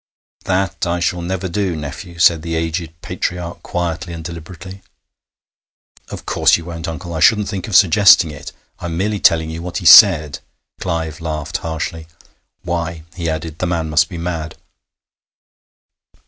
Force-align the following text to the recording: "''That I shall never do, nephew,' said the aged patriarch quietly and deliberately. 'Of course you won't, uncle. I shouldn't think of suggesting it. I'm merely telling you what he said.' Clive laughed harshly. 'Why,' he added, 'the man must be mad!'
"''That 0.45 0.87
I 0.87 0.99
shall 0.99 1.21
never 1.21 1.47
do, 1.47 1.75
nephew,' 1.75 2.17
said 2.17 2.41
the 2.41 2.55
aged 2.55 2.99
patriarch 3.03 3.61
quietly 3.61 4.13
and 4.13 4.23
deliberately. 4.23 4.81
'Of 6.09 6.25
course 6.25 6.57
you 6.57 6.65
won't, 6.65 6.87
uncle. 6.87 7.13
I 7.13 7.19
shouldn't 7.19 7.47
think 7.49 7.67
of 7.67 7.75
suggesting 7.75 8.31
it. 8.31 8.51
I'm 8.79 8.97
merely 8.97 9.19
telling 9.19 9.51
you 9.51 9.61
what 9.61 9.77
he 9.77 9.85
said.' 9.85 10.39
Clive 10.79 11.21
laughed 11.21 11.57
harshly. 11.57 12.07
'Why,' 12.63 13.03
he 13.13 13.29
added, 13.29 13.59
'the 13.59 13.67
man 13.67 13.91
must 13.91 14.09
be 14.09 14.17
mad!' 14.17 14.55